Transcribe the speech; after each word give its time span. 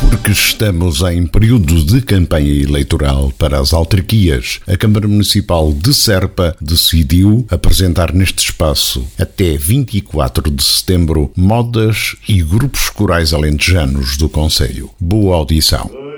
Porque 0.00 0.30
estamos 0.30 1.02
em 1.02 1.26
período 1.26 1.84
de 1.84 2.00
campanha 2.00 2.62
eleitoral 2.62 3.32
para 3.38 3.58
as 3.60 3.72
autarquias, 3.72 4.60
a 4.66 4.76
Câmara 4.76 5.06
Municipal 5.06 5.72
de 5.72 5.92
Serpa 5.92 6.56
decidiu 6.60 7.46
apresentar 7.50 8.12
neste 8.12 8.44
espaço, 8.44 9.06
até 9.18 9.56
24 9.56 10.50
de 10.50 10.62
setembro, 10.62 11.30
modas 11.36 12.16
e 12.28 12.42
grupos 12.42 12.88
corais 12.88 13.32
alentejanos 13.34 14.16
do 14.16 14.28
Conselho. 14.28 14.90
Boa 14.98 15.36
audição. 15.36 16.09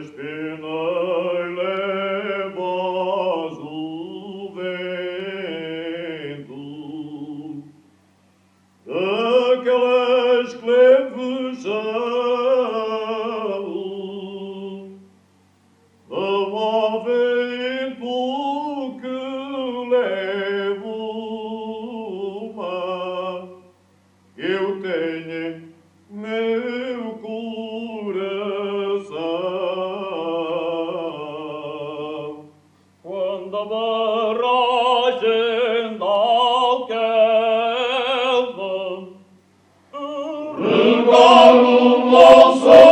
Deus. 42.33 42.91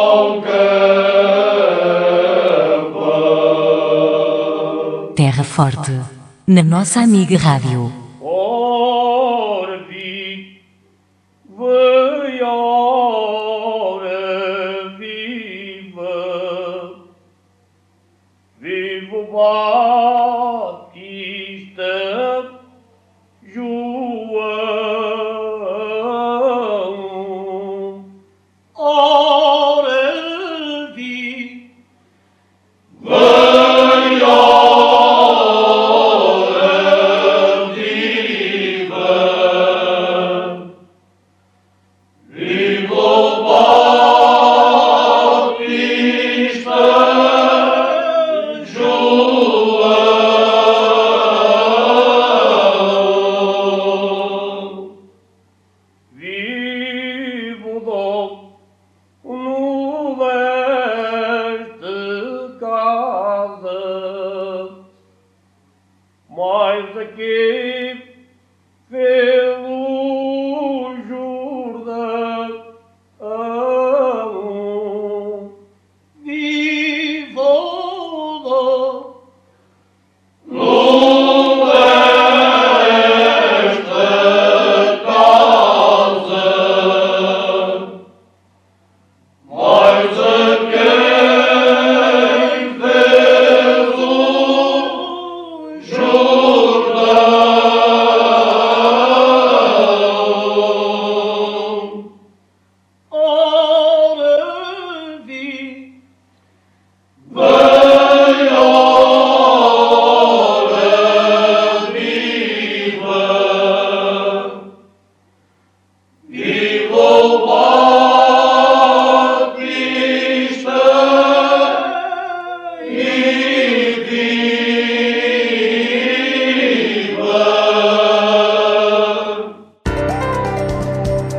na 6.47 6.63
nossa 6.63 7.01
amiga 7.01 7.37
Rádio. 7.37 7.91